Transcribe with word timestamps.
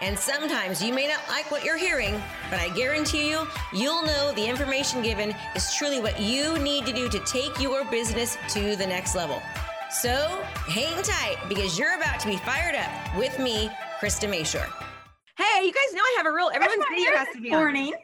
And 0.00 0.18
sometimes 0.18 0.82
you 0.82 0.92
may 0.92 1.08
not 1.08 1.20
like 1.28 1.50
what 1.50 1.64
you're 1.64 1.78
hearing, 1.78 2.20
but 2.50 2.60
I 2.60 2.68
guarantee 2.70 3.30
you, 3.30 3.46
you'll 3.72 4.04
know 4.04 4.32
the 4.32 4.46
information 4.46 5.02
given 5.02 5.34
is 5.54 5.74
truly 5.74 6.00
what 6.00 6.20
you 6.20 6.58
need 6.58 6.84
to 6.86 6.92
do 6.92 7.08
to 7.08 7.18
take 7.20 7.58
your 7.60 7.84
business 7.86 8.36
to 8.50 8.76
the 8.76 8.86
next 8.86 9.14
level. 9.14 9.40
So 9.90 10.42
hang 10.68 11.02
tight 11.02 11.36
because 11.48 11.78
you're 11.78 11.94
about 11.96 12.20
to 12.20 12.26
be 12.26 12.36
fired 12.36 12.74
up 12.74 13.16
with 13.16 13.38
me, 13.38 13.70
Krista 14.00 14.28
Mashore. 14.28 14.70
Hey, 15.38 15.64
you 15.64 15.72
guys 15.72 15.94
know 15.94 16.00
I 16.00 16.14
have 16.18 16.26
a 16.26 16.32
rule. 16.32 16.50
Everyone's 16.52 16.84
video 16.90 17.12
has 17.16 17.28
to 17.34 17.40
be 17.40 17.52
on. 17.52 17.58
morning. 17.58 17.94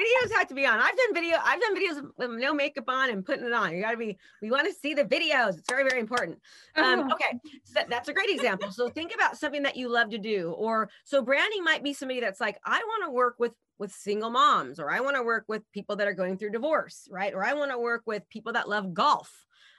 Videos 0.00 0.32
have 0.36 0.48
to 0.48 0.54
be 0.54 0.66
on. 0.66 0.78
I've 0.78 0.96
done 0.96 1.14
video, 1.14 1.38
I've 1.42 1.60
done 1.60 1.76
videos 1.76 2.10
with 2.16 2.30
no 2.30 2.54
makeup 2.54 2.84
on 2.88 3.10
and 3.10 3.24
putting 3.24 3.44
it 3.46 3.52
on. 3.52 3.74
You 3.74 3.82
gotta 3.82 3.96
be, 3.96 4.18
we 4.40 4.50
want 4.50 4.66
to 4.66 4.72
see 4.72 4.94
the 4.94 5.04
videos. 5.04 5.58
It's 5.58 5.68
very, 5.68 5.84
very 5.88 6.00
important. 6.00 6.38
Um, 6.76 7.08
Oh. 7.10 7.14
okay. 7.14 7.38
So 7.64 7.80
that's 7.88 8.08
a 8.08 8.12
great 8.12 8.30
example. 8.30 8.70
So 8.70 8.88
think 8.88 9.14
about 9.14 9.36
something 9.36 9.62
that 9.64 9.76
you 9.76 9.88
love 9.88 10.10
to 10.10 10.18
do. 10.18 10.52
Or 10.52 10.90
so 11.04 11.22
branding 11.22 11.64
might 11.64 11.82
be 11.82 11.92
somebody 11.92 12.20
that's 12.20 12.40
like, 12.40 12.58
I 12.64 12.78
want 12.78 13.04
to 13.04 13.10
work 13.10 13.36
with 13.38 13.52
with 13.78 13.92
single 13.92 14.30
moms, 14.30 14.78
or 14.78 14.90
I 14.90 15.00
want 15.00 15.16
to 15.16 15.22
work 15.22 15.44
with 15.48 15.62
people 15.72 15.96
that 15.96 16.08
are 16.08 16.14
going 16.14 16.38
through 16.38 16.50
divorce, 16.50 17.08
right? 17.10 17.34
Or 17.34 17.44
I 17.44 17.54
want 17.54 17.70
to 17.70 17.78
work 17.78 18.02
with 18.06 18.28
people 18.28 18.52
that 18.52 18.68
love 18.68 18.94
golf. 18.94 19.30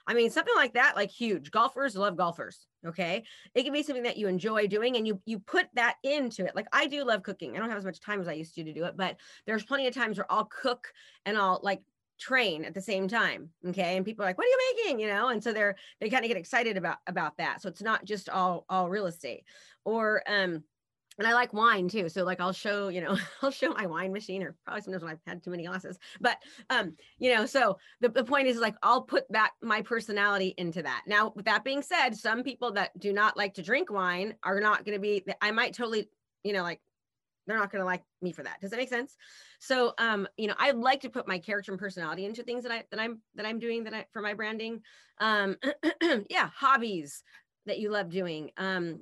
I 0.06 0.14
mean, 0.14 0.30
something 0.30 0.54
like 0.54 0.74
that, 0.74 0.96
like 0.96 1.10
huge. 1.10 1.50
Golfers 1.50 1.96
love 1.96 2.16
golfers. 2.16 2.66
Okay. 2.86 3.24
It 3.54 3.62
can 3.62 3.72
be 3.72 3.82
something 3.82 4.02
that 4.02 4.18
you 4.18 4.28
enjoy 4.28 4.66
doing 4.66 4.96
and 4.96 5.06
you 5.06 5.20
you 5.24 5.38
put 5.38 5.66
that 5.74 5.96
into 6.02 6.44
it. 6.44 6.54
Like 6.54 6.66
I 6.72 6.86
do 6.86 7.04
love 7.04 7.22
cooking. 7.22 7.56
I 7.56 7.58
don't 7.58 7.70
have 7.70 7.78
as 7.78 7.86
much 7.86 8.00
time 8.00 8.20
as 8.20 8.28
I 8.28 8.34
used 8.34 8.54
to 8.56 8.64
to 8.64 8.74
do 8.74 8.84
it, 8.84 8.96
but 8.96 9.16
there's 9.46 9.64
plenty 9.64 9.86
of 9.86 9.94
times 9.94 10.18
where 10.18 10.30
I'll 10.30 10.44
cook 10.44 10.92
and 11.24 11.38
I'll 11.38 11.60
like 11.62 11.80
train 12.18 12.64
at 12.64 12.74
the 12.74 12.80
same 12.80 13.08
time 13.08 13.50
okay 13.66 13.96
and 13.96 14.04
people 14.04 14.24
are 14.24 14.28
like 14.28 14.38
what 14.38 14.46
are 14.46 14.48
you 14.48 14.74
making 14.76 15.00
you 15.00 15.08
know 15.08 15.28
and 15.28 15.42
so 15.42 15.52
they're 15.52 15.74
they 16.00 16.08
kind 16.08 16.24
of 16.24 16.28
get 16.28 16.36
excited 16.36 16.76
about 16.76 16.98
about 17.08 17.36
that 17.38 17.60
so 17.60 17.68
it's 17.68 17.82
not 17.82 18.04
just 18.04 18.28
all 18.28 18.64
all 18.68 18.88
real 18.88 19.06
estate 19.06 19.42
or 19.84 20.22
um 20.28 20.62
and 21.18 21.26
I 21.26 21.32
like 21.32 21.52
wine 21.52 21.88
too. 21.88 22.08
So 22.08 22.24
like 22.24 22.40
I'll 22.40 22.52
show, 22.52 22.88
you 22.88 23.00
know, 23.00 23.16
I'll 23.42 23.50
show 23.50 23.70
my 23.70 23.86
wine 23.86 24.12
machine 24.12 24.42
or 24.42 24.56
probably 24.64 24.82
sometimes 24.82 25.02
when 25.02 25.12
I've 25.12 25.20
had 25.26 25.42
too 25.42 25.50
many 25.50 25.66
glasses. 25.66 25.98
But 26.20 26.38
um, 26.70 26.96
you 27.18 27.34
know, 27.34 27.46
so 27.46 27.78
the, 28.00 28.08
the 28.08 28.24
point 28.24 28.48
is 28.48 28.58
like 28.58 28.74
I'll 28.82 29.02
put 29.02 29.24
that 29.30 29.52
my 29.62 29.82
personality 29.82 30.54
into 30.56 30.82
that. 30.82 31.02
Now, 31.06 31.32
with 31.34 31.44
that 31.46 31.64
being 31.64 31.82
said, 31.82 32.16
some 32.16 32.42
people 32.42 32.72
that 32.72 32.98
do 32.98 33.12
not 33.12 33.36
like 33.36 33.54
to 33.54 33.62
drink 33.62 33.90
wine 33.90 34.34
are 34.42 34.60
not 34.60 34.84
to 34.86 34.98
be 34.98 35.24
I 35.40 35.50
might 35.50 35.74
totally, 35.74 36.08
you 36.42 36.52
know, 36.52 36.62
like 36.62 36.80
they're 37.46 37.58
not 37.58 37.70
to 37.72 37.84
like 37.84 38.02
me 38.22 38.32
for 38.32 38.42
that. 38.42 38.60
Does 38.60 38.70
that 38.70 38.78
make 38.78 38.88
sense? 38.88 39.16
So 39.60 39.94
um, 39.98 40.26
you 40.36 40.48
know, 40.48 40.54
I 40.58 40.72
like 40.72 41.02
to 41.02 41.10
put 41.10 41.28
my 41.28 41.38
character 41.38 41.72
and 41.72 41.78
personality 41.78 42.24
into 42.24 42.42
things 42.42 42.64
that 42.64 42.72
I 42.72 42.84
that 42.90 43.00
I'm 43.00 43.20
that 43.36 43.46
I'm 43.46 43.58
doing 43.58 43.84
that 43.84 43.94
I 43.94 44.06
for 44.12 44.22
my 44.22 44.34
branding. 44.34 44.80
Um 45.18 45.56
yeah, 46.28 46.50
hobbies 46.54 47.22
that 47.66 47.78
you 47.78 47.90
love 47.90 48.10
doing. 48.10 48.50
Um 48.56 49.00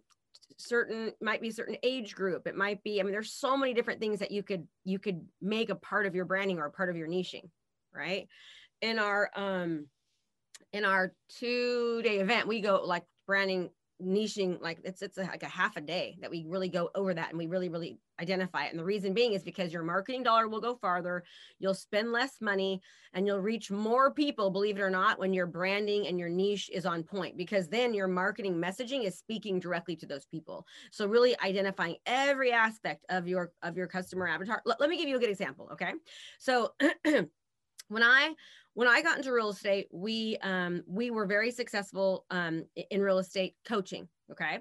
certain 0.59 1.13
might 1.21 1.41
be 1.41 1.49
a 1.49 1.53
certain 1.53 1.77
age 1.83 2.15
group. 2.15 2.47
It 2.47 2.57
might 2.57 2.83
be 2.83 3.01
i 3.01 3.03
mean 3.03 3.13
there's 3.13 3.33
so 3.33 3.57
many 3.57 3.75
different 3.75 4.01
things 4.01 4.19
that 4.21 4.31
you 4.31 4.43
could 4.43 4.67
you 4.85 4.99
could 4.99 5.27
make 5.41 5.71
a 5.71 5.75
part 5.75 6.07
of 6.07 6.15
your 6.15 6.25
branding 6.25 6.59
or 6.59 6.67
a 6.67 6.71
part 6.71 6.91
of 6.91 6.97
your 6.97 7.09
niching 7.09 7.49
right? 7.95 8.29
In 8.81 8.99
our 8.99 9.31
um 9.37 9.87
in 10.73 10.85
our 10.85 11.13
two 11.29 12.03
day 12.03 12.19
event 12.19 12.49
we 12.49 12.61
go 12.61 12.83
like 12.85 13.05
branding 13.27 13.71
niching 14.03 14.61
like 14.61 14.79
it's 14.85 15.03
it's 15.03 15.19
a, 15.19 15.23
like 15.23 15.43
a 15.43 15.49
half 15.49 15.77
a 15.77 15.81
day 15.81 16.17
that 16.21 16.31
we 16.31 16.45
really 16.47 16.69
go 16.69 16.91
over 16.95 17.15
that 17.15 17.31
and 17.31 17.39
we 17.39 17.47
really 17.47 17.69
really 17.69 17.99
identify 18.21 18.67
it. 18.67 18.71
And 18.71 18.79
the 18.79 18.85
reason 18.85 19.15
being 19.15 19.33
is 19.33 19.43
because 19.43 19.73
your 19.73 19.83
marketing 19.83 20.23
dollar 20.23 20.49
will 20.49 20.61
go 20.61 20.77
farther 20.77 21.25
you'll 21.59 21.75
spend 21.75 22.13
less 22.13 22.41
money 22.41 22.81
and 23.15 23.27
you'll 23.27 23.41
reach 23.41 23.71
more 23.71 24.13
people 24.13 24.51
believe 24.51 24.79
it 24.79 24.83
or 24.83 24.91
not 24.91 25.19
when 25.19 25.33
your 25.33 25.47
branding 25.47 26.07
and 26.07 26.19
your 26.19 26.29
niche 26.29 26.71
is 26.73 26.87
on 26.87 27.03
point 27.03 27.37
because 27.37 27.69
then 27.69 27.95
your 27.95 28.09
marketing 28.09 28.55
messaging 28.55 29.05
is 29.05 29.19
speaking 29.19 29.59
directly 29.59 29.97
to 29.97 30.07
those 30.07 30.27
people. 30.27 30.67
So 30.91 31.07
really 31.07 31.39
identifying 31.41 31.97
every 32.07 32.53
aspect 32.53 33.05
of 33.09 33.27
your 33.27 33.53
of 33.63 33.77
your 33.77 33.87
customer 33.87 34.29
avatar. 34.29 34.63
Let, 34.65 34.81
let 34.81 34.91
me 34.91 34.97
give 34.97 35.09
you 35.09 35.17
a 35.17 35.21
good 35.21 35.31
example 35.31 35.71
okay? 35.73 35.93
So 36.39 36.73
when 37.89 38.03
i 38.03 38.35
when 38.75 38.89
I 38.89 39.03
got 39.03 39.19
into 39.19 39.33
real 39.33 39.51
estate, 39.51 39.89
we 39.93 40.39
um, 40.43 40.83
we 40.87 41.11
were 41.11 41.27
very 41.27 41.51
successful 41.51 42.25
um, 42.31 42.65
in 42.91 43.01
real 43.03 43.19
estate 43.19 43.55
coaching. 43.67 44.09
Okay, 44.31 44.61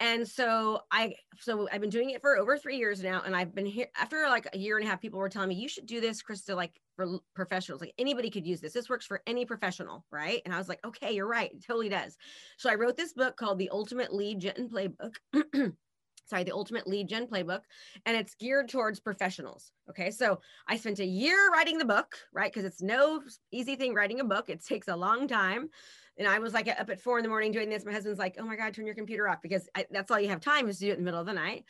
and 0.00 0.26
so 0.26 0.80
I 0.90 1.14
so 1.38 1.68
I've 1.70 1.80
been 1.80 1.90
doing 1.90 2.10
it 2.10 2.20
for 2.20 2.36
over 2.36 2.58
three 2.58 2.76
years 2.76 3.02
now, 3.02 3.22
and 3.24 3.36
I've 3.36 3.54
been 3.54 3.66
here 3.66 3.86
after 3.96 4.26
like 4.28 4.48
a 4.52 4.58
year 4.58 4.78
and 4.78 4.86
a 4.86 4.90
half. 4.90 5.00
People 5.00 5.20
were 5.20 5.28
telling 5.28 5.48
me 5.48 5.54
you 5.54 5.68
should 5.68 5.86
do 5.86 6.00
this, 6.00 6.22
Krista, 6.22 6.56
like 6.56 6.72
for 6.96 7.20
professionals. 7.34 7.80
Like 7.80 7.94
anybody 7.98 8.30
could 8.30 8.46
use 8.46 8.60
this. 8.60 8.72
This 8.72 8.90
works 8.90 9.06
for 9.06 9.22
any 9.26 9.44
professional, 9.44 10.04
right? 10.10 10.42
And 10.44 10.52
I 10.52 10.58
was 10.58 10.68
like, 10.68 10.80
okay, 10.84 11.12
you're 11.12 11.28
right, 11.28 11.52
it 11.52 11.64
totally 11.64 11.88
does. 11.88 12.16
So 12.56 12.68
I 12.68 12.74
wrote 12.74 12.96
this 12.96 13.12
book 13.12 13.36
called 13.36 13.58
The 13.58 13.70
Ultimate 13.70 14.12
Lead 14.12 14.40
Gen 14.40 14.68
Playbook. 14.68 15.14
Sorry, 16.32 16.44
the 16.44 16.52
Ultimate 16.52 16.86
Lead 16.86 17.10
Gen 17.10 17.26
Playbook, 17.26 17.60
and 18.06 18.16
it's 18.16 18.34
geared 18.36 18.70
towards 18.70 18.98
professionals. 19.00 19.70
Okay, 19.90 20.10
so 20.10 20.40
I 20.66 20.78
spent 20.78 20.98
a 20.98 21.04
year 21.04 21.50
writing 21.50 21.76
the 21.76 21.84
book, 21.84 22.16
right? 22.32 22.50
Because 22.50 22.64
it's 22.64 22.80
no 22.80 23.20
easy 23.50 23.76
thing 23.76 23.92
writing 23.92 24.18
a 24.18 24.24
book. 24.24 24.48
It 24.48 24.64
takes 24.64 24.88
a 24.88 24.96
long 24.96 25.28
time. 25.28 25.68
And 26.16 26.26
I 26.26 26.38
was 26.38 26.54
like 26.54 26.68
up 26.68 26.88
at 26.88 27.02
four 27.02 27.18
in 27.18 27.22
the 27.22 27.28
morning 27.28 27.52
doing 27.52 27.68
this. 27.68 27.84
My 27.84 27.92
husband's 27.92 28.18
like, 28.18 28.36
oh 28.38 28.46
my 28.46 28.56
God, 28.56 28.72
turn 28.72 28.86
your 28.86 28.94
computer 28.94 29.28
off 29.28 29.42
because 29.42 29.68
I, 29.74 29.84
that's 29.90 30.10
all 30.10 30.18
you 30.18 30.30
have 30.30 30.40
time 30.40 30.70
is 30.70 30.78
to 30.78 30.86
do 30.86 30.90
it 30.92 30.94
in 30.94 31.00
the 31.00 31.04
middle 31.04 31.20
of 31.20 31.26
the 31.26 31.34
night. 31.34 31.66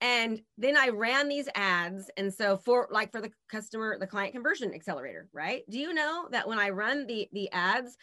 And 0.00 0.40
then 0.58 0.76
I 0.76 0.90
ran 0.90 1.28
these 1.28 1.48
ads. 1.56 2.08
And 2.16 2.32
so 2.32 2.56
for 2.56 2.86
like 2.92 3.10
for 3.10 3.20
the 3.20 3.32
customer, 3.50 3.98
the 3.98 4.06
client 4.06 4.32
conversion 4.32 4.72
accelerator, 4.74 5.28
right? 5.32 5.64
Do 5.68 5.80
you 5.80 5.92
know 5.92 6.28
that 6.30 6.46
when 6.46 6.60
I 6.60 6.70
run 6.70 7.08
the 7.08 7.28
the 7.32 7.50
ads, 7.50 7.96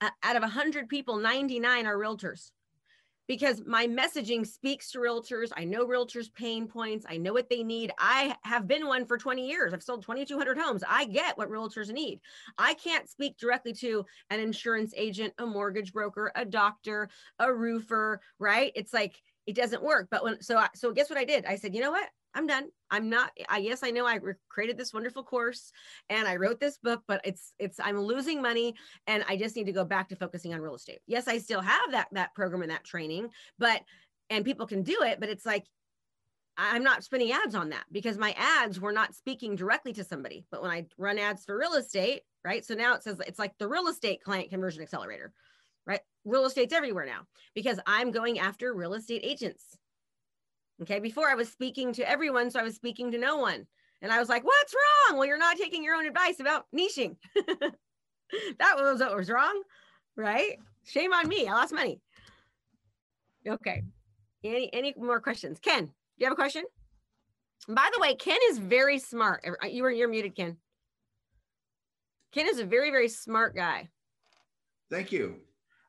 uh, 0.00 0.10
out 0.24 0.34
of 0.34 0.42
100 0.42 0.88
people, 0.88 1.18
99 1.18 1.86
are 1.86 1.96
realtors? 1.96 2.50
Because 3.28 3.62
my 3.66 3.86
messaging 3.86 4.46
speaks 4.46 4.90
to 4.90 4.98
realtors. 4.98 5.50
I 5.56 5.64
know 5.64 5.86
realtors' 5.86 6.32
pain 6.32 6.66
points. 6.66 7.06
I 7.08 7.16
know 7.16 7.32
what 7.32 7.48
they 7.48 7.62
need. 7.62 7.92
I 7.98 8.36
have 8.42 8.66
been 8.66 8.86
one 8.86 9.06
for 9.06 9.16
20 9.16 9.48
years. 9.48 9.72
I've 9.72 9.82
sold 9.82 10.02
2,200 10.02 10.58
homes. 10.58 10.82
I 10.88 11.06
get 11.06 11.38
what 11.38 11.50
realtors 11.50 11.92
need. 11.92 12.20
I 12.58 12.74
can't 12.74 13.08
speak 13.08 13.38
directly 13.38 13.72
to 13.74 14.04
an 14.30 14.40
insurance 14.40 14.92
agent, 14.96 15.34
a 15.38 15.46
mortgage 15.46 15.92
broker, 15.92 16.32
a 16.34 16.44
doctor, 16.44 17.08
a 17.38 17.52
roofer, 17.52 18.20
right? 18.38 18.72
It's 18.74 18.92
like 18.92 19.20
it 19.46 19.56
doesn't 19.56 19.82
work. 19.82 20.08
But 20.10 20.24
when 20.24 20.42
so 20.42 20.56
I, 20.56 20.68
so 20.74 20.92
guess 20.92 21.10
what 21.10 21.18
I 21.18 21.24
did? 21.24 21.44
I 21.46 21.56
said, 21.56 21.74
you 21.74 21.80
know 21.80 21.90
what? 21.90 22.08
I'm 22.34 22.46
done. 22.46 22.68
I'm 22.90 23.10
not. 23.10 23.30
I 23.48 23.58
yes, 23.58 23.80
I 23.82 23.90
know 23.90 24.06
I 24.06 24.16
re- 24.16 24.34
created 24.48 24.78
this 24.78 24.92
wonderful 24.92 25.22
course 25.22 25.70
and 26.08 26.26
I 26.26 26.36
wrote 26.36 26.60
this 26.60 26.78
book, 26.78 27.02
but 27.06 27.20
it's 27.24 27.52
it's 27.58 27.78
I'm 27.78 28.00
losing 28.00 28.40
money 28.40 28.74
and 29.06 29.24
I 29.28 29.36
just 29.36 29.56
need 29.56 29.66
to 29.66 29.72
go 29.72 29.84
back 29.84 30.08
to 30.08 30.16
focusing 30.16 30.54
on 30.54 30.60
real 30.60 30.74
estate. 30.74 31.00
Yes, 31.06 31.28
I 31.28 31.38
still 31.38 31.60
have 31.60 31.90
that 31.90 32.08
that 32.12 32.34
program 32.34 32.62
and 32.62 32.70
that 32.70 32.84
training, 32.84 33.28
but 33.58 33.82
and 34.30 34.44
people 34.44 34.66
can 34.66 34.82
do 34.82 35.02
it, 35.02 35.20
but 35.20 35.28
it's 35.28 35.44
like 35.44 35.66
I'm 36.56 36.82
not 36.82 37.04
spending 37.04 37.32
ads 37.32 37.54
on 37.54 37.70
that 37.70 37.84
because 37.90 38.18
my 38.18 38.34
ads 38.36 38.78
were 38.80 38.92
not 38.92 39.14
speaking 39.14 39.56
directly 39.56 39.92
to 39.94 40.04
somebody. 40.04 40.44
But 40.50 40.62
when 40.62 40.70
I 40.70 40.86
run 40.98 41.18
ads 41.18 41.44
for 41.44 41.56
real 41.56 41.74
estate, 41.74 42.22
right? 42.44 42.64
So 42.64 42.74
now 42.74 42.94
it 42.94 43.02
says 43.02 43.20
it's 43.26 43.38
like 43.38 43.56
the 43.58 43.68
real 43.68 43.88
estate 43.88 44.22
client 44.22 44.50
conversion 44.50 44.82
accelerator, 44.82 45.32
right? 45.86 46.00
Real 46.24 46.44
estate's 46.44 46.74
everywhere 46.74 47.06
now 47.06 47.22
because 47.54 47.80
I'm 47.86 48.10
going 48.10 48.38
after 48.38 48.74
real 48.74 48.94
estate 48.94 49.22
agents. 49.24 49.78
Okay. 50.82 50.98
Before 51.00 51.28
I 51.28 51.34
was 51.34 51.48
speaking 51.48 51.92
to 51.94 52.08
everyone, 52.08 52.50
so 52.50 52.60
I 52.60 52.64
was 52.64 52.74
speaking 52.74 53.10
to 53.12 53.18
no 53.18 53.36
one. 53.38 53.66
And 54.00 54.12
I 54.12 54.18
was 54.18 54.28
like, 54.28 54.44
what's 54.44 54.74
wrong? 54.74 55.16
Well, 55.18 55.26
you're 55.26 55.38
not 55.38 55.56
taking 55.56 55.84
your 55.84 55.94
own 55.94 56.06
advice 56.06 56.40
about 56.40 56.66
niching. 56.76 57.16
that 57.36 58.76
was 58.76 59.00
what 59.00 59.16
was 59.16 59.30
wrong, 59.30 59.62
right? 60.16 60.58
Shame 60.84 61.12
on 61.12 61.28
me. 61.28 61.46
I 61.46 61.52
lost 61.52 61.72
money. 61.72 62.00
Okay. 63.46 63.84
Any 64.44 64.72
any 64.72 64.94
more 64.96 65.20
questions? 65.20 65.58
Ken, 65.60 65.84
do 65.84 65.92
you 66.18 66.26
have 66.26 66.32
a 66.32 66.36
question? 66.36 66.64
By 67.68 67.88
the 67.94 68.00
way, 68.00 68.16
Ken 68.16 68.38
is 68.50 68.58
very 68.58 68.98
smart. 68.98 69.44
Uh, 69.46 69.66
You 69.66 69.84
were 69.84 69.90
you're 69.90 70.08
muted, 70.08 70.34
Ken. 70.34 70.56
Ken 72.32 72.48
is 72.48 72.58
a 72.58 72.64
very 72.64 72.90
very 72.90 73.08
smart 73.08 73.54
guy. 73.54 73.88
Thank 74.90 75.12
you. 75.12 75.36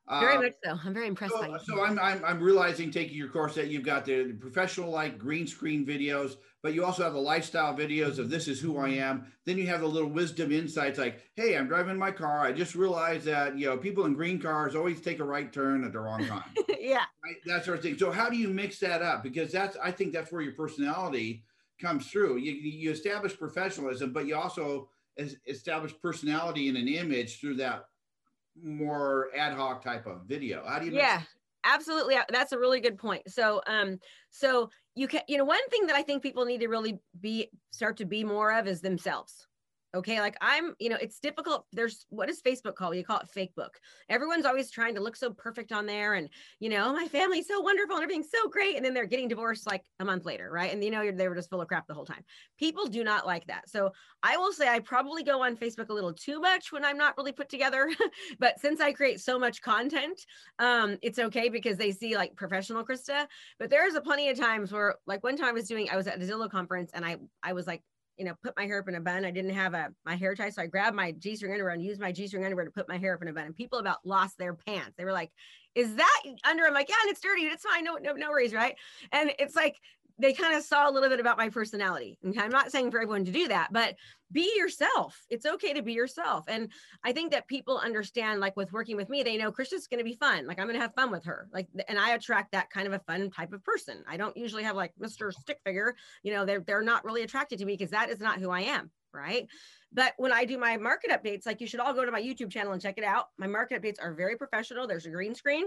Very 0.09 0.35
Uh, 0.35 0.41
much 0.41 0.53
so. 0.63 0.77
I'm 0.83 0.93
very 0.93 1.07
impressed 1.07 1.33
by 1.33 1.47
so, 1.47 1.53
you. 1.53 1.59
so 1.65 1.83
I'm, 1.83 1.97
I'm 1.97 2.23
I'm 2.25 2.39
realizing 2.41 2.91
taking 2.91 3.15
your 3.15 3.29
course 3.29 3.55
that 3.55 3.69
you've 3.69 3.83
got 3.83 4.03
the 4.05 4.33
professional 4.33 4.89
like 4.89 5.17
green 5.17 5.47
screen 5.47 5.85
videos, 5.85 6.35
but 6.61 6.73
you 6.73 6.83
also 6.83 7.03
have 7.03 7.13
the 7.13 7.19
lifestyle 7.21 7.73
videos 7.73 8.19
of 8.19 8.29
this 8.29 8.49
is 8.49 8.59
who 8.59 8.77
I 8.77 8.89
am. 8.89 9.31
Then 9.45 9.57
you 9.57 9.65
have 9.67 9.79
the 9.79 9.87
little 9.87 10.09
wisdom 10.09 10.51
insights 10.51 10.99
like, 10.99 11.21
hey, 11.35 11.55
I'm 11.55 11.67
driving 11.69 11.97
my 11.97 12.11
car. 12.11 12.41
I 12.41 12.51
just 12.51 12.75
realized 12.75 13.23
that 13.25 13.57
you 13.57 13.65
know 13.67 13.77
people 13.77 14.05
in 14.05 14.13
green 14.13 14.39
cars 14.41 14.75
always 14.75 14.99
take 14.99 15.19
a 15.19 15.23
right 15.23 15.51
turn 15.53 15.85
at 15.85 15.93
the 15.93 15.99
wrong 15.99 16.25
time. 16.27 16.43
yeah. 16.79 17.05
right? 17.23 17.35
That 17.45 17.63
sort 17.63 17.77
of 17.77 17.83
thing. 17.83 17.97
So 17.97 18.11
how 18.11 18.29
do 18.29 18.35
you 18.35 18.49
mix 18.49 18.79
that 18.79 19.01
up? 19.01 19.23
Because 19.23 19.53
that's 19.53 19.77
I 19.81 19.91
think 19.91 20.11
that's 20.11 20.33
where 20.33 20.41
your 20.41 20.53
personality 20.53 21.45
comes 21.81 22.07
through. 22.07 22.37
You 22.37 22.51
you 22.51 22.91
establish 22.91 23.37
professionalism, 23.37 24.11
but 24.11 24.27
you 24.27 24.35
also 24.35 24.89
establish 25.47 25.93
personality 26.01 26.67
in 26.67 26.75
an 26.75 26.87
image 26.87 27.39
through 27.39 27.55
that 27.55 27.85
more 28.61 29.29
ad 29.35 29.53
hoc 29.53 29.83
type 29.83 30.05
of 30.05 30.21
video? 30.25 30.63
How 30.65 30.79
do 30.79 30.87
you? 30.87 30.93
Yeah, 30.93 31.21
absolutely. 31.63 32.17
That's 32.29 32.51
a 32.51 32.59
really 32.59 32.79
good 32.79 32.97
point. 32.97 33.23
So, 33.29 33.61
um, 33.67 33.99
so 34.29 34.69
you 34.95 35.07
can, 35.07 35.21
you 35.27 35.37
know, 35.37 35.45
one 35.45 35.67
thing 35.69 35.87
that 35.87 35.95
I 35.95 36.03
think 36.03 36.23
people 36.23 36.45
need 36.45 36.61
to 36.61 36.67
really 36.67 36.99
be 37.19 37.49
start 37.71 37.97
to 37.97 38.05
be 38.05 38.23
more 38.23 38.53
of 38.53 38.67
is 38.67 38.81
themselves 38.81 39.47
Okay. 39.95 40.19
Like 40.19 40.35
I'm, 40.41 40.73
you 40.79 40.89
know, 40.89 40.97
it's 40.99 41.19
difficult. 41.19 41.65
There's 41.71 42.05
what 42.09 42.27
does 42.27 42.41
Facebook 42.41 42.73
call? 42.75 42.95
You 42.95 43.03
call 43.03 43.19
it 43.19 43.29
fake 43.29 43.53
book. 43.55 43.79
Everyone's 44.09 44.45
always 44.45 44.71
trying 44.71 44.95
to 44.95 45.01
look 45.01 45.15
so 45.15 45.31
perfect 45.31 45.71
on 45.71 45.85
there. 45.85 46.15
And, 46.15 46.29
you 46.59 46.69
know, 46.69 46.91
my 46.93 47.07
family's 47.07 47.47
so 47.47 47.61
wonderful 47.61 47.95
and 47.95 48.03
everything's 48.03 48.31
so 48.31 48.49
great. 48.49 48.75
And 48.75 48.83
then 48.83 48.95
they're 48.95 49.05
getting 49.05 49.27
divorced 49.27 49.67
like 49.67 49.83
a 49.99 50.05
month 50.05 50.25
later. 50.25 50.49
Right. 50.51 50.73
And 50.73 50.83
you 50.83 50.89
know, 50.89 51.11
they 51.11 51.27
were 51.27 51.35
just 51.35 51.49
full 51.49 51.61
of 51.61 51.67
crap 51.67 51.85
the 51.87 51.93
whole 51.93 52.05
time. 52.05 52.23
People 52.57 52.87
do 52.87 53.03
not 53.03 53.27
like 53.27 53.45
that. 53.47 53.69
So 53.69 53.91
I 54.23 54.35
will 54.37 54.51
say 54.51 54.67
I 54.67 54.79
probably 54.79 55.23
go 55.23 55.43
on 55.43 55.55
Facebook 55.55 55.89
a 55.89 55.93
little 55.93 56.13
too 56.13 56.39
much 56.39 56.71
when 56.71 56.83
I'm 56.83 56.97
not 56.97 57.15
really 57.15 57.31
put 57.31 57.49
together. 57.49 57.87
but 58.39 58.59
since 58.59 58.81
I 58.81 58.93
create 58.93 59.19
so 59.21 59.37
much 59.37 59.61
content, 59.61 60.19
um, 60.57 60.97
it's 61.03 61.19
okay 61.19 61.49
because 61.49 61.77
they 61.77 61.91
see 61.91 62.15
like 62.15 62.35
professional 62.35 62.83
Krista. 62.83 63.27
But 63.59 63.69
there's 63.69 63.93
a 63.93 64.01
plenty 64.01 64.29
of 64.29 64.39
times 64.39 64.71
where 64.71 64.95
like 65.05 65.23
one 65.23 65.37
time 65.37 65.49
I 65.49 65.51
was 65.51 65.67
doing, 65.67 65.89
I 65.91 65.97
was 65.97 66.07
at 66.07 66.21
a 66.21 66.25
Zillow 66.25 66.49
conference 66.49 66.89
and 66.95 67.05
I 67.05 67.17
I 67.43 67.53
was 67.53 67.67
like 67.67 67.83
you 68.17 68.25
know, 68.25 68.33
put 68.43 68.55
my 68.55 68.65
hair 68.65 68.79
up 68.79 68.87
in 68.87 68.95
a 68.95 69.01
bun. 69.01 69.25
I 69.25 69.31
didn't 69.31 69.53
have 69.55 69.73
a 69.73 69.89
my 70.05 70.15
hair 70.15 70.35
tie, 70.35 70.49
so 70.49 70.61
I 70.61 70.67
grabbed 70.67 70.95
my 70.95 71.11
G 71.13 71.35
string 71.35 71.51
underwear 71.51 71.73
and 71.73 71.83
used 71.83 71.99
my 72.01 72.11
G 72.11 72.27
string 72.27 72.43
underwear 72.43 72.65
to 72.65 72.71
put 72.71 72.87
my 72.87 72.97
hair 72.97 73.15
up 73.15 73.21
in 73.21 73.27
a 73.27 73.33
bun. 73.33 73.45
And 73.45 73.55
people 73.55 73.79
about 73.79 73.97
lost 74.05 74.37
their 74.37 74.53
pants. 74.53 74.95
They 74.97 75.05
were 75.05 75.11
like, 75.13 75.31
"Is 75.75 75.95
that 75.95 76.21
under?" 76.43 76.65
I'm 76.65 76.73
like, 76.73 76.89
"Yeah, 76.89 76.95
and 77.01 77.11
it's 77.11 77.21
dirty. 77.21 77.43
It's 77.43 77.63
fine. 77.63 77.83
No, 77.83 77.95
no, 77.95 78.13
no 78.13 78.29
worries, 78.29 78.53
right?" 78.53 78.75
And 79.11 79.31
it's 79.39 79.55
like 79.55 79.79
they 80.19 80.33
kind 80.33 80.55
of 80.55 80.63
saw 80.63 80.89
a 80.89 80.91
little 80.91 81.09
bit 81.09 81.19
about 81.19 81.37
my 81.37 81.49
personality. 81.49 82.17
Okay. 82.25 82.39
I'm 82.39 82.51
not 82.51 82.71
saying 82.71 82.91
for 82.91 82.97
everyone 82.97 83.25
to 83.25 83.31
do 83.31 83.47
that, 83.47 83.69
but 83.71 83.95
be 84.31 84.51
yourself. 84.55 85.19
It's 85.29 85.45
okay 85.45 85.73
to 85.73 85.81
be 85.81 85.93
yourself. 85.93 86.45
And 86.47 86.71
I 87.03 87.13
think 87.13 87.31
that 87.31 87.47
people 87.47 87.77
understand, 87.77 88.39
like 88.39 88.55
with 88.55 88.71
working 88.71 88.95
with 88.95 89.09
me, 89.09 89.23
they 89.23 89.37
know 89.37 89.51
Krista's 89.51 89.87
going 89.87 89.99
to 89.99 90.03
be 90.03 90.15
fun. 90.15 90.45
Like 90.45 90.59
I'm 90.59 90.67
going 90.67 90.75
to 90.75 90.81
have 90.81 90.93
fun 90.93 91.11
with 91.11 91.25
her. 91.25 91.47
Like, 91.51 91.67
and 91.87 91.97
I 91.97 92.11
attract 92.11 92.51
that 92.51 92.69
kind 92.69 92.87
of 92.87 92.93
a 92.93 92.99
fun 92.99 93.31
type 93.31 93.53
of 93.53 93.63
person. 93.63 94.03
I 94.07 94.17
don't 94.17 94.37
usually 94.37 94.63
have 94.63 94.75
like 94.75 94.93
Mr. 95.01 95.33
Stick 95.33 95.59
Figure, 95.65 95.95
you 96.21 96.31
know, 96.31 96.45
they're, 96.45 96.61
they're 96.61 96.83
not 96.83 97.05
really 97.05 97.23
attracted 97.23 97.59
to 97.59 97.65
me 97.65 97.73
because 97.73 97.91
that 97.91 98.09
is 98.09 98.19
not 98.19 98.39
who 98.39 98.49
I 98.49 98.61
am. 98.61 98.91
Right. 99.13 99.47
But 99.91 100.13
when 100.17 100.33
I 100.33 100.45
do 100.45 100.57
my 100.57 100.77
market 100.77 101.11
updates, 101.11 101.45
like 101.45 101.61
you 101.61 101.67
should 101.67 101.79
all 101.79 101.93
go 101.93 102.03
to 102.03 102.11
my 102.11 102.21
YouTube 102.21 102.49
channel 102.49 102.73
and 102.73 102.81
check 102.81 102.97
it 102.97 103.03
out. 103.03 103.27
My 103.37 103.45
market 103.45 103.79
updates 103.79 104.01
are 104.01 104.13
very 104.13 104.35
professional. 104.35 104.87
There's 104.87 105.05
a 105.05 105.11
green 105.11 105.35
screen. 105.35 105.65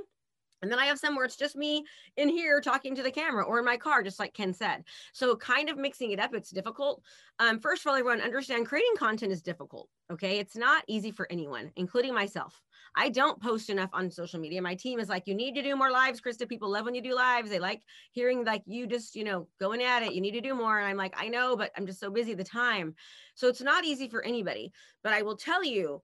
And 0.62 0.70
then 0.70 0.78
I 0.78 0.86
have 0.86 0.98
some 0.98 1.14
where 1.14 1.24
it's 1.24 1.36
just 1.36 1.56
me 1.56 1.84
in 2.16 2.28
here 2.28 2.60
talking 2.60 2.94
to 2.94 3.02
the 3.02 3.10
camera 3.10 3.44
or 3.44 3.58
in 3.58 3.64
my 3.64 3.76
car, 3.76 4.02
just 4.02 4.18
like 4.18 4.34
Ken 4.34 4.52
said. 4.52 4.84
So 5.12 5.36
kind 5.36 5.68
of 5.68 5.76
mixing 5.76 6.12
it 6.12 6.20
up, 6.20 6.34
it's 6.34 6.50
difficult. 6.50 7.02
Um, 7.38 7.60
first 7.60 7.82
of 7.82 7.90
all, 7.90 7.96
everyone 7.96 8.20
understand 8.20 8.66
creating 8.66 8.96
content 8.96 9.32
is 9.32 9.42
difficult. 9.42 9.88
Okay. 10.10 10.38
It's 10.38 10.56
not 10.56 10.84
easy 10.86 11.10
for 11.10 11.30
anyone, 11.30 11.72
including 11.76 12.14
myself. 12.14 12.60
I 12.98 13.10
don't 13.10 13.40
post 13.42 13.68
enough 13.68 13.90
on 13.92 14.10
social 14.10 14.40
media. 14.40 14.62
My 14.62 14.74
team 14.74 14.98
is 14.98 15.08
like, 15.08 15.24
you 15.26 15.34
need 15.34 15.54
to 15.56 15.62
do 15.62 15.76
more 15.76 15.90
lives, 15.90 16.20
Krista. 16.20 16.48
People 16.48 16.70
love 16.70 16.86
when 16.86 16.94
you 16.94 17.02
do 17.02 17.14
lives. 17.14 17.50
They 17.50 17.58
like 17.58 17.82
hearing 18.12 18.44
like 18.44 18.62
you 18.64 18.86
just, 18.86 19.14
you 19.14 19.24
know, 19.24 19.48
going 19.60 19.82
at 19.82 20.02
it. 20.02 20.14
You 20.14 20.22
need 20.22 20.32
to 20.32 20.40
do 20.40 20.54
more. 20.54 20.78
And 20.78 20.88
I'm 20.88 20.96
like, 20.96 21.14
I 21.18 21.28
know, 21.28 21.56
but 21.56 21.72
I'm 21.76 21.86
just 21.86 22.00
so 22.00 22.10
busy 22.10 22.32
the 22.32 22.44
time. 22.44 22.94
So 23.34 23.48
it's 23.48 23.60
not 23.60 23.84
easy 23.84 24.08
for 24.08 24.24
anybody. 24.24 24.72
But 25.04 25.12
I 25.12 25.22
will 25.22 25.36
tell 25.36 25.62
you, 25.62 26.02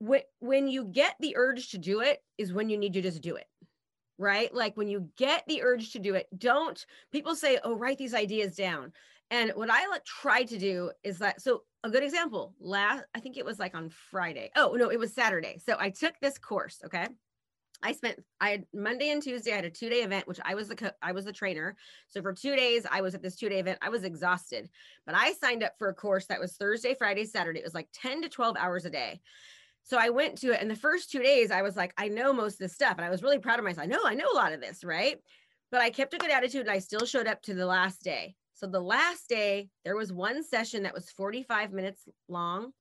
when 0.00 0.68
you 0.68 0.84
get 0.84 1.14
the 1.20 1.36
urge 1.36 1.70
to 1.70 1.78
do 1.78 2.00
it 2.00 2.22
is 2.36 2.52
when 2.52 2.68
you 2.68 2.78
need 2.78 2.92
to 2.92 3.02
just 3.02 3.20
do 3.20 3.36
it 3.36 3.46
right 4.18 4.54
like 4.54 4.76
when 4.76 4.88
you 4.88 5.08
get 5.16 5.44
the 5.46 5.62
urge 5.62 5.92
to 5.92 5.98
do 5.98 6.14
it 6.14 6.26
don't 6.36 6.86
people 7.12 7.34
say 7.34 7.58
oh 7.64 7.74
write 7.74 7.98
these 7.98 8.14
ideas 8.14 8.56
down 8.56 8.92
and 9.30 9.52
what 9.54 9.70
i 9.70 9.86
like, 9.88 10.04
try 10.04 10.42
to 10.42 10.58
do 10.58 10.90
is 11.02 11.18
that 11.18 11.40
so 11.40 11.62
a 11.84 11.90
good 11.90 12.02
example 12.02 12.54
last 12.60 13.04
i 13.14 13.20
think 13.20 13.36
it 13.36 13.44
was 13.44 13.58
like 13.58 13.74
on 13.74 13.90
friday 14.10 14.50
oh 14.56 14.74
no 14.78 14.90
it 14.90 14.98
was 14.98 15.12
saturday 15.12 15.58
so 15.64 15.76
i 15.78 15.90
took 15.90 16.14
this 16.20 16.38
course 16.38 16.80
okay 16.84 17.06
I 17.82 17.92
spent 17.92 18.18
I 18.40 18.50
had 18.50 18.66
Monday 18.74 19.10
and 19.10 19.22
Tuesday 19.22 19.52
I 19.52 19.56
had 19.56 19.64
a 19.64 19.70
two 19.70 19.88
day 19.88 20.02
event 20.02 20.26
which 20.26 20.40
I 20.44 20.54
was 20.54 20.68
the 20.68 20.74
co- 20.74 20.90
I 21.00 21.12
was 21.12 21.24
the 21.24 21.32
trainer. 21.32 21.76
So 22.08 22.20
for 22.22 22.32
2 22.32 22.56
days 22.56 22.84
I 22.90 23.00
was 23.00 23.14
at 23.14 23.22
this 23.22 23.36
two 23.36 23.48
day 23.48 23.60
event. 23.60 23.78
I 23.80 23.88
was 23.88 24.04
exhausted. 24.04 24.68
But 25.06 25.14
I 25.14 25.32
signed 25.34 25.62
up 25.62 25.74
for 25.78 25.88
a 25.88 25.94
course 25.94 26.26
that 26.26 26.40
was 26.40 26.56
Thursday, 26.56 26.94
Friday, 26.94 27.24
Saturday. 27.24 27.60
It 27.60 27.64
was 27.64 27.74
like 27.74 27.88
10 27.92 28.22
to 28.22 28.28
12 28.28 28.56
hours 28.56 28.84
a 28.84 28.90
day. 28.90 29.20
So 29.88 29.96
I 29.96 30.10
went 30.10 30.36
to 30.38 30.52
it 30.52 30.60
and 30.60 30.70
the 30.70 30.76
first 30.76 31.10
two 31.10 31.22
days 31.22 31.50
I 31.50 31.62
was 31.62 31.74
like, 31.74 31.94
I 31.96 32.08
know 32.08 32.32
most 32.32 32.54
of 32.54 32.58
this 32.58 32.74
stuff. 32.74 32.96
And 32.98 33.06
I 33.06 33.10
was 33.10 33.22
really 33.22 33.38
proud 33.38 33.58
of 33.58 33.64
myself. 33.64 33.84
I 33.84 33.86
know, 33.86 34.00
I 34.04 34.14
know 34.14 34.30
a 34.30 34.36
lot 34.36 34.52
of 34.52 34.60
this, 34.60 34.84
right? 34.84 35.16
But 35.70 35.80
I 35.80 35.88
kept 35.88 36.12
a 36.12 36.18
good 36.18 36.30
attitude 36.30 36.62
and 36.62 36.70
I 36.70 36.78
still 36.78 37.06
showed 37.06 37.26
up 37.26 37.40
to 37.42 37.54
the 37.54 37.64
last 37.64 38.02
day. 38.02 38.34
So 38.52 38.66
the 38.66 38.80
last 38.80 39.28
day, 39.28 39.70
there 39.84 39.96
was 39.96 40.12
one 40.12 40.44
session 40.44 40.82
that 40.82 40.92
was 40.92 41.10
45 41.10 41.72
minutes 41.72 42.06
long. 42.28 42.72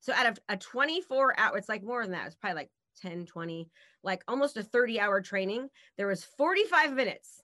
So 0.00 0.12
out 0.12 0.26
of 0.26 0.38
a 0.48 0.56
24 0.56 1.38
hour, 1.38 1.56
it's 1.56 1.68
like 1.68 1.84
more 1.84 2.02
than 2.02 2.12
that. 2.12 2.26
It's 2.26 2.34
probably 2.34 2.56
like 2.56 2.70
10, 3.00 3.26
20, 3.26 3.70
like 4.02 4.24
almost 4.26 4.56
a 4.56 4.62
30 4.62 4.98
hour 4.98 5.20
training. 5.20 5.68
There 5.98 6.08
was 6.08 6.24
45 6.36 6.94
minutes 6.94 7.42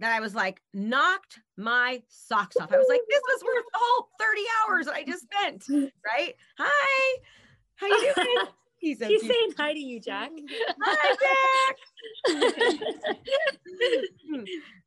that 0.00 0.12
I 0.12 0.18
was 0.18 0.34
like, 0.34 0.60
knocked 0.72 1.38
my 1.56 2.02
socks 2.08 2.56
off. 2.56 2.72
I 2.72 2.78
was 2.78 2.88
like, 2.88 3.02
this 3.08 3.22
was 3.28 3.44
worth 3.44 3.64
the 3.72 3.78
whole 3.80 4.08
30 4.18 4.42
hours 4.66 4.86
that 4.86 4.94
I 4.94 5.04
just 5.04 5.22
spent. 5.22 5.64
Right. 6.04 6.34
Hi. 6.58 7.18
How 7.76 7.86
you 7.86 8.12
doing? 8.16 8.46
He's, 8.84 8.98
so 8.98 9.06
He's 9.08 9.22
saying 9.22 9.52
hi 9.56 9.72
to 9.72 9.78
you, 9.78 9.98
Jack. 9.98 10.30
Hi, 10.82 11.16
Jack. 11.24 13.16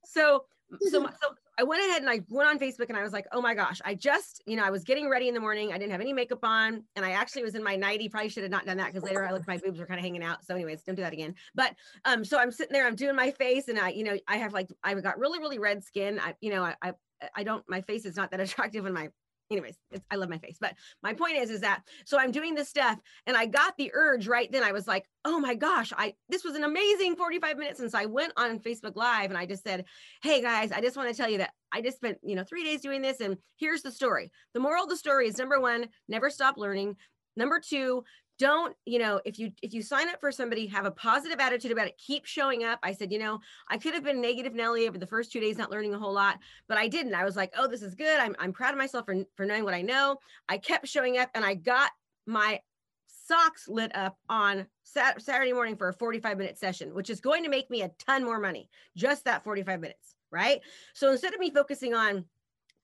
so, 0.06 0.44
so, 0.82 0.90
so 0.90 1.10
I 1.58 1.64
went 1.64 1.84
ahead 1.84 2.04
and 2.04 2.10
I 2.10 2.22
went 2.30 2.48
on 2.48 2.60
Facebook 2.60 2.90
and 2.90 2.98
I 2.98 3.02
was 3.02 3.12
like, 3.12 3.26
oh 3.32 3.42
my 3.42 3.56
gosh, 3.56 3.82
I 3.84 3.96
just, 3.96 4.44
you 4.46 4.56
know, 4.56 4.64
I 4.64 4.70
was 4.70 4.84
getting 4.84 5.10
ready 5.10 5.28
in 5.28 5.34
the 5.34 5.40
morning. 5.40 5.74
I 5.74 5.80
didn't 5.80 5.94
have 5.94 6.02
any 6.02 6.14
makeup 6.14 6.44
on. 6.44 6.84
And 6.96 7.04
I 7.04 7.12
actually 7.14 7.42
was 7.42 7.56
in 7.56 7.64
my 7.64 7.76
nightie. 7.76 8.08
Probably 8.08 8.30
should 8.30 8.44
have 8.44 8.52
not 8.52 8.68
done 8.68 8.78
that 8.78 8.94
because 8.94 9.02
later 9.02 9.26
I 9.26 9.32
looked, 9.32 9.48
my 9.48 9.58
boobs 9.58 9.80
were 9.80 9.88
kind 9.88 10.00
of 10.00 10.04
hanging 10.04 10.24
out. 10.24 10.46
So, 10.46 10.54
anyways, 10.54 10.84
don't 10.84 10.94
do 10.94 11.02
that 11.02 11.14
again. 11.14 11.34
But 11.56 11.74
um, 12.06 12.24
so 12.24 12.38
I'm 12.38 12.52
sitting 12.52 12.74
there, 12.74 12.86
I'm 12.86 12.96
doing 12.96 13.16
my 13.16 13.32
face, 13.32 13.68
and 13.68 13.80
I, 13.80 13.90
you 13.90 14.04
know, 14.04 14.16
I 14.28 14.38
have 14.38 14.54
like 14.54 14.70
I've 14.84 15.02
got 15.02 15.18
really, 15.18 15.40
really 15.40 15.58
red 15.58 15.84
skin. 15.84 16.20
I, 16.20 16.36
you 16.40 16.52
know, 16.52 16.64
I, 16.64 16.76
I 16.84 16.94
I 17.36 17.44
don't 17.44 17.64
my 17.68 17.82
face 17.82 18.06
is 18.06 18.16
not 18.16 18.30
that 18.30 18.40
attractive 18.42 18.86
and 18.86 18.94
my 18.94 19.10
anyways 19.52 19.78
i 20.12 20.16
love 20.16 20.30
my 20.30 20.38
face 20.38 20.58
but 20.60 20.74
my 21.04 21.14
point 21.14 21.38
is 21.38 21.50
is 21.50 21.62
that 21.62 21.82
so 22.06 22.20
i'm 22.20 22.32
doing 22.32 22.56
this 22.56 22.70
stuff 22.70 23.00
and 23.26 23.38
i 23.38 23.46
got 23.46 23.76
the 23.78 23.92
urge 23.94 24.28
right 24.28 24.52
then. 24.52 24.64
I 24.64 24.72
was 24.72 24.88
like 24.88 25.06
oh 25.26 25.40
my 25.40 25.56
gosh 25.56 25.94
i 25.98 26.14
this 26.30 26.44
was 26.44 26.56
an 26.56 26.64
amazing 26.64 27.16
45 27.16 27.58
minutes 27.58 27.80
since 27.80 27.94
i 27.94 28.06
went 28.06 28.34
on 28.38 28.60
facebook 28.60 28.96
live 28.96 29.30
and 29.30 29.38
i 29.38 29.46
just 29.46 29.64
said 29.64 29.86
hey 30.22 30.42
guys 30.42 30.72
i 30.72 30.82
just 30.82 30.98
want 30.98 31.10
to 31.10 31.16
tell 31.16 31.30
you 31.30 31.38
that 31.40 31.52
i 31.72 31.82
just 31.82 31.98
spent 31.98 32.18
you 32.24 32.36
know 32.36 32.44
three 32.44 32.64
days 32.64 32.82
doing 32.82 33.02
this 33.02 33.22
and 33.22 33.38
here's 33.58 33.82
the 33.82 33.92
story. 33.92 34.32
The 34.54 34.60
moral 34.60 34.84
of 34.84 34.90
the 34.90 34.98
story 34.98 35.28
is 35.28 35.38
number 35.38 35.60
one 35.60 35.88
never 36.08 36.30
stop 36.30 36.58
learning. 36.58 36.96
Number 37.36 37.60
two 37.60 38.04
don't 38.38 38.76
you 38.86 39.00
know 39.00 39.20
if 39.26 39.40
you 39.40 39.52
if 39.62 39.74
you 39.74 39.82
sign 39.82 40.10
up 40.10 40.20
for 40.20 40.32
somebody 40.32 40.68
have 40.68 40.86
a 40.86 40.92
positive 40.92 41.40
attitude 41.40 41.72
about 41.72 41.88
it 41.88 41.98
keep 41.98 42.26
showing 42.26 42.64
up. 42.64 42.80
I 42.84 42.94
said 42.94 43.12
you 43.12 43.20
know 43.20 43.40
i 43.70 43.78
could 43.78 43.94
have 43.94 44.04
been 44.04 44.22
negative 44.22 44.54
nelly 44.54 44.88
over 44.88 44.98
the 44.98 45.08
first 45.08 45.32
two 45.32 45.40
days 45.40 45.58
not 45.58 45.72
learning 45.72 45.94
a 45.94 46.00
whole 46.00 46.14
lot 46.14 46.40
but 46.68 46.78
i 46.78 46.88
didn't. 46.88 47.16
I 47.16 47.26
was 47.26 47.36
like 47.36 47.54
oh 47.58 47.68
this 47.68 47.82
is 47.82 47.96
good. 47.96 48.20
I'm, 48.20 48.36
I'm 48.40 48.54
proud 48.54 48.72
of 48.72 48.78
myself 48.78 49.06
for, 49.06 49.16
for 49.36 49.46
knowing 49.46 49.64
what 49.64 49.74
i 49.74 49.82
know. 49.82 50.18
I 50.50 50.58
kept 50.58 50.88
showing 50.88 51.18
up 51.18 51.30
and 51.36 51.44
i 51.44 51.54
got 51.54 51.92
my 52.26 52.60
socks 53.08 53.68
lit 53.68 53.94
up 53.96 54.18
on 54.30 54.66
sat- 54.84 55.22
saturday 55.22 55.54
morning 55.54 55.76
for 55.76 55.90
a 55.90 55.94
45 55.94 56.38
minute 56.38 56.58
session 56.58 56.94
which 56.94 57.10
is 57.10 57.20
going 57.20 57.44
to 57.44 57.50
make 57.50 57.70
me 57.70 57.82
a 57.82 57.92
ton 58.00 58.24
more 58.24 58.40
money 58.40 58.70
just 58.96 59.26
that 59.26 59.44
45 59.44 59.82
minutes 59.82 60.16
right? 60.32 60.62
So 60.94 61.12
instead 61.12 61.34
of 61.34 61.40
me 61.40 61.52
focusing 61.52 61.94
on 61.94 62.26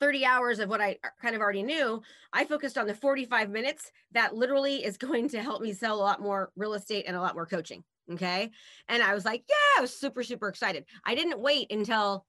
30 0.03 0.25
hours 0.25 0.59
of 0.59 0.67
what 0.67 0.81
I 0.81 0.97
kind 1.21 1.33
of 1.33 1.39
already 1.39 1.63
knew, 1.63 2.01
I 2.33 2.43
focused 2.43 2.77
on 2.77 2.87
the 2.87 2.93
45 2.93 3.49
minutes 3.49 3.89
that 4.11 4.35
literally 4.35 4.83
is 4.83 4.97
going 5.07 5.29
to 5.29 5.41
help 5.41 5.61
me 5.61 5.71
sell 5.71 5.95
a 5.95 6.03
lot 6.03 6.21
more 6.21 6.51
real 6.57 6.73
estate 6.73 7.05
and 7.07 7.15
a 7.15 7.21
lot 7.21 7.35
more 7.35 7.45
coaching. 7.45 7.85
Okay. 8.11 8.51
And 8.89 9.01
I 9.01 9.13
was 9.13 9.23
like, 9.23 9.45
yeah, 9.47 9.77
I 9.77 9.81
was 9.81 9.95
super, 9.95 10.21
super 10.21 10.49
excited. 10.49 10.83
I 11.05 11.15
didn't 11.15 11.39
wait 11.39 11.71
until. 11.71 12.25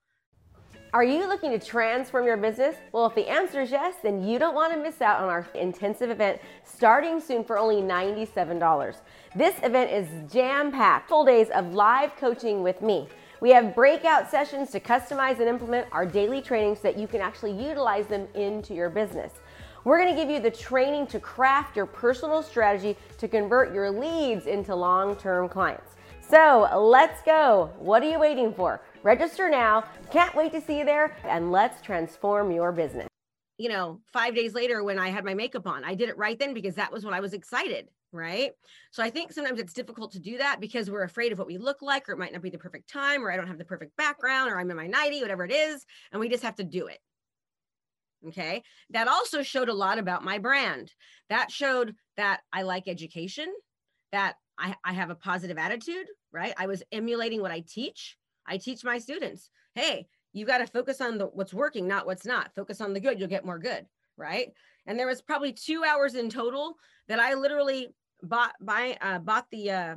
Are 0.92 1.02
you 1.02 1.26
looking 1.26 1.50
to 1.50 1.58
transform 1.58 2.26
your 2.26 2.36
business? 2.36 2.76
Well, 2.92 3.06
if 3.06 3.16
the 3.16 3.28
answer 3.28 3.62
is 3.62 3.72
yes, 3.72 3.96
then 4.04 4.22
you 4.22 4.38
don't 4.38 4.54
want 4.54 4.72
to 4.72 4.78
miss 4.80 5.02
out 5.02 5.20
on 5.20 5.28
our 5.28 5.44
intensive 5.56 6.10
event 6.10 6.40
starting 6.62 7.20
soon 7.20 7.42
for 7.42 7.58
only 7.58 7.82
$97. 7.82 8.98
This 9.34 9.56
event 9.64 9.90
is 9.90 10.32
jam 10.32 10.70
packed, 10.70 11.08
full 11.08 11.24
days 11.24 11.48
of 11.50 11.74
live 11.74 12.14
coaching 12.14 12.62
with 12.62 12.80
me. 12.80 13.08
We 13.40 13.50
have 13.50 13.74
breakout 13.74 14.30
sessions 14.30 14.70
to 14.70 14.80
customize 14.80 15.40
and 15.40 15.48
implement 15.48 15.88
our 15.92 16.06
daily 16.06 16.40
trainings 16.40 16.78
so 16.78 16.88
that 16.88 16.98
you 16.98 17.06
can 17.06 17.20
actually 17.20 17.52
utilize 17.52 18.06
them 18.06 18.28
into 18.34 18.74
your 18.74 18.90
business. 18.90 19.32
We're 19.84 20.04
to 20.06 20.14
give 20.14 20.30
you 20.30 20.40
the 20.40 20.50
training 20.50 21.08
to 21.08 21.20
craft 21.20 21.76
your 21.76 21.86
personal 21.86 22.42
strategy 22.42 22.96
to 23.18 23.28
convert 23.28 23.74
your 23.74 23.90
leads 23.90 24.46
into 24.46 24.74
long 24.74 25.16
term 25.16 25.48
clients. 25.48 25.90
So 26.26 26.68
let's 26.74 27.20
go. 27.22 27.70
What 27.78 28.02
are 28.02 28.08
you 28.08 28.18
waiting 28.18 28.54
for? 28.54 28.80
Register 29.02 29.50
now. 29.50 29.84
Can't 30.10 30.34
wait 30.34 30.52
to 30.52 30.60
see 30.60 30.78
you 30.78 30.84
there, 30.86 31.14
and 31.24 31.52
let's 31.52 31.82
transform 31.82 32.50
your 32.50 32.72
business. 32.72 33.08
You 33.58 33.68
know, 33.68 34.00
five 34.12 34.34
days 34.34 34.54
later 34.54 34.82
when 34.82 34.98
I 34.98 35.10
had 35.10 35.24
my 35.24 35.34
makeup 35.34 35.66
on, 35.66 35.84
I 35.84 35.94
did 35.94 36.08
it 36.08 36.16
right 36.16 36.38
then 36.38 36.54
because 36.54 36.76
that 36.76 36.90
was 36.90 37.04
when 37.04 37.14
I 37.14 37.20
was 37.20 37.34
excited 37.34 37.88
right? 38.14 38.52
So 38.92 39.02
I 39.02 39.10
think 39.10 39.32
sometimes 39.32 39.60
it's 39.60 39.72
difficult 39.72 40.12
to 40.12 40.20
do 40.20 40.38
that 40.38 40.60
because 40.60 40.90
we're 40.90 41.02
afraid 41.02 41.32
of 41.32 41.38
what 41.38 41.48
we 41.48 41.58
look 41.58 41.82
like, 41.82 42.08
or 42.08 42.12
it 42.12 42.18
might 42.18 42.32
not 42.32 42.42
be 42.42 42.50
the 42.50 42.58
perfect 42.58 42.88
time, 42.88 43.24
or 43.24 43.30
I 43.30 43.36
don't 43.36 43.48
have 43.48 43.58
the 43.58 43.64
perfect 43.64 43.96
background, 43.96 44.50
or 44.50 44.58
I'm 44.58 44.70
in 44.70 44.76
my 44.76 44.86
nightie, 44.86 45.20
whatever 45.20 45.44
it 45.44 45.52
is, 45.52 45.84
and 46.12 46.20
we 46.20 46.28
just 46.28 46.44
have 46.44 46.54
to 46.56 46.64
do 46.64 46.86
it. 46.86 46.98
Okay. 48.28 48.62
That 48.90 49.08
also 49.08 49.42
showed 49.42 49.68
a 49.68 49.74
lot 49.74 49.98
about 49.98 50.24
my 50.24 50.38
brand. 50.38 50.92
That 51.28 51.50
showed 51.50 51.94
that 52.16 52.40
I 52.52 52.62
like 52.62 52.88
education, 52.88 53.52
that 54.12 54.36
I, 54.56 54.76
I 54.84 54.92
have 54.92 55.10
a 55.10 55.16
positive 55.16 55.58
attitude, 55.58 56.06
right? 56.32 56.54
I 56.56 56.66
was 56.66 56.82
emulating 56.92 57.42
what 57.42 57.50
I 57.50 57.64
teach. 57.68 58.16
I 58.46 58.58
teach 58.58 58.84
my 58.84 58.98
students, 58.98 59.50
hey, 59.74 60.06
you 60.32 60.46
got 60.46 60.58
to 60.58 60.66
focus 60.66 61.00
on 61.00 61.18
the 61.18 61.26
what's 61.26 61.54
working, 61.54 61.88
not 61.88 62.06
what's 62.06 62.26
not. 62.26 62.54
Focus 62.54 62.80
on 62.80 62.92
the 62.92 63.00
good, 63.00 63.18
you'll 63.18 63.28
get 63.28 63.44
more 63.44 63.58
good, 63.58 63.86
right? 64.16 64.48
And 64.86 64.98
there 64.98 65.06
was 65.06 65.22
probably 65.22 65.52
two 65.52 65.82
hours 65.84 66.14
in 66.14 66.28
total 66.28 66.76
that 67.08 67.20
I 67.20 67.34
literally 67.34 67.88
bought 68.24 68.54
buy 68.60 68.96
uh, 69.00 69.18
bought 69.18 69.46
the 69.50 69.70
uh, 69.70 69.94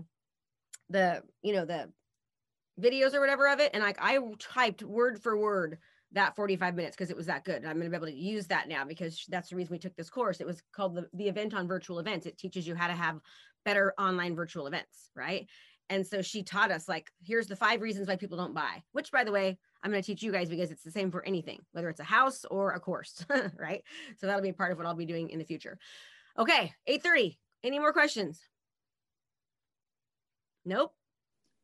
the 0.89 1.23
you 1.41 1.53
know 1.53 1.65
the 1.65 1.91
videos 2.79 3.13
or 3.13 3.19
whatever 3.19 3.47
of 3.47 3.59
it, 3.59 3.71
and 3.73 3.83
like 3.83 3.97
I 4.01 4.19
typed 4.39 4.83
word 4.83 5.21
for 5.21 5.37
word 5.37 5.79
that 6.13 6.35
45 6.35 6.75
minutes 6.75 6.95
because 6.95 7.09
it 7.09 7.17
was 7.17 7.25
that 7.25 7.43
good. 7.43 7.57
And 7.57 7.67
I'm 7.67 7.75
going 7.75 7.85
to 7.85 7.89
be 7.89 7.95
able 7.95 8.07
to 8.07 8.13
use 8.13 8.47
that 8.47 8.69
now 8.69 8.85
because 8.85 9.25
that's 9.27 9.49
the 9.49 9.55
reason 9.55 9.73
we 9.73 9.79
took 9.79 9.95
this 9.95 10.09
course. 10.09 10.39
It 10.39 10.47
was 10.47 10.61
called 10.73 10.95
the, 10.95 11.07
the 11.13 11.27
event 11.27 11.53
on 11.53 11.67
virtual 11.67 11.99
events. 11.99 12.25
It 12.25 12.37
teaches 12.37 12.65
you 12.65 12.75
how 12.75 12.87
to 12.87 12.93
have 12.93 13.19
better 13.65 13.93
online 13.99 14.35
virtual 14.35 14.67
events, 14.67 15.11
right? 15.15 15.47
And 15.89 16.05
so 16.05 16.21
she 16.21 16.43
taught 16.43 16.71
us 16.71 16.87
like, 16.87 17.11
here's 17.25 17.47
the 17.47 17.55
five 17.55 17.81
reasons 17.81 18.07
why 18.07 18.15
people 18.15 18.37
don't 18.37 18.53
buy, 18.53 18.83
which 18.91 19.11
by 19.11 19.23
the 19.23 19.31
way, 19.31 19.57
I'm 19.83 19.91
going 19.91 20.01
to 20.01 20.05
teach 20.05 20.23
you 20.23 20.31
guys 20.31 20.49
because 20.49 20.71
it's 20.71 20.83
the 20.83 20.91
same 20.91 21.11
for 21.11 21.25
anything, 21.25 21.59
whether 21.71 21.89
it's 21.89 21.99
a 21.99 22.05
house 22.05 22.45
or 22.49 22.71
a 22.71 22.79
course, 22.79 23.25
right? 23.57 23.83
So 24.17 24.27
that'll 24.27 24.41
be 24.41 24.51
part 24.51 24.71
of 24.71 24.77
what 24.77 24.87
I'll 24.87 24.95
be 24.95 25.05
doing 25.05 25.29
in 25.29 25.39
the 25.39 25.45
future. 25.45 25.77
Okay, 26.37 26.73
8:30. 26.87 27.37
Any 27.63 27.79
more 27.79 27.93
questions? 27.93 28.39
Nope. 30.65 30.93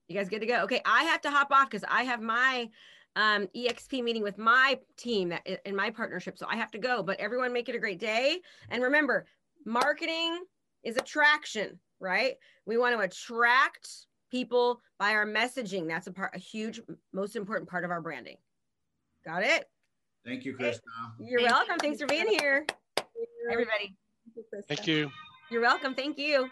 You 0.07 0.17
guys 0.17 0.29
good 0.29 0.39
to 0.39 0.45
go? 0.45 0.63
Okay, 0.63 0.81
I 0.85 1.03
have 1.03 1.21
to 1.21 1.31
hop 1.31 1.51
off 1.51 1.69
because 1.69 1.85
I 1.89 2.03
have 2.03 2.21
my 2.21 2.69
um, 3.15 3.47
EXP 3.55 4.03
meeting 4.03 4.23
with 4.23 4.37
my 4.37 4.79
team 4.97 5.29
that 5.29 5.45
in 5.65 5.75
my 5.75 5.89
partnership. 5.89 6.37
So 6.37 6.45
I 6.49 6.55
have 6.55 6.71
to 6.71 6.77
go, 6.77 7.03
but 7.03 7.19
everyone 7.19 7.53
make 7.53 7.69
it 7.69 7.75
a 7.75 7.79
great 7.79 7.99
day. 7.99 8.39
And 8.69 8.83
remember, 8.83 9.25
marketing 9.65 10.43
is 10.83 10.97
attraction, 10.97 11.79
right? 11.99 12.35
We 12.65 12.77
want 12.77 12.95
to 12.95 13.01
attract 13.01 13.89
people 14.31 14.81
by 14.99 15.11
our 15.11 15.25
messaging. 15.25 15.87
That's 15.87 16.07
a 16.07 16.11
part, 16.11 16.35
a 16.35 16.39
huge, 16.39 16.81
most 17.13 17.35
important 17.35 17.69
part 17.69 17.85
of 17.85 17.91
our 17.91 18.01
branding. 18.01 18.37
Got 19.25 19.43
it? 19.43 19.65
Thank 20.25 20.43
you, 20.45 20.57
Krista. 20.57 20.79
You're 21.19 21.41
Thank 21.41 21.51
welcome. 21.51 21.73
You. 21.75 21.79
Thanks 21.79 22.01
for 22.01 22.07
being 22.07 22.27
here, 22.27 22.65
everybody. 23.51 23.95
Thank 24.67 24.87
you. 24.87 25.11
You're 25.49 25.61
welcome. 25.61 25.93
Thank 25.95 26.17
you. 26.17 26.49